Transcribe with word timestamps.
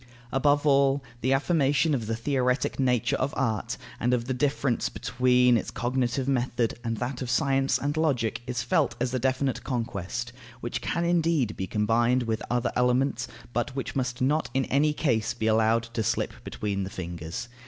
Above 0.31 0.65
all, 0.65 1.03
the 1.21 1.31
affirmation 1.31 1.93
of 1.93 2.07
the 2.07 2.15
theoretic 2.15 2.79
nature 2.79 3.15
of 3.17 3.35
art, 3.37 3.77
and 3.99 4.15
of 4.15 4.25
the 4.25 4.33
difference 4.33 4.89
between 4.89 5.57
its 5.57 5.69
cognitive 5.69 6.27
method 6.27 6.73
and 6.83 6.97
that 6.97 7.21
of 7.21 7.29
science 7.29 7.77
and 7.77 7.95
of 7.95 8.01
logic, 8.01 8.41
is 8.47 8.63
felt 8.63 8.95
as 8.99 9.13
a 9.13 9.19
definite 9.19 9.63
conquest, 9.63 10.33
which 10.59 10.81
can 10.81 11.05
indeed 11.05 11.55
be 11.55 11.67
combined 11.67 12.23
with 12.23 12.41
other 12.49 12.71
elements, 12.75 13.27
but 13.53 13.75
which 13.75 13.95
must 13.95 14.21
not 14.21 14.49
in 14.55 14.65
any 14.65 14.91
case 14.91 15.35
be 15.35 15.45
allowed 15.45 15.83
to 15.83 16.01
slip 16.01 16.33
between 16.43 16.81
the 16.83 16.89
fingers. 16.89 17.47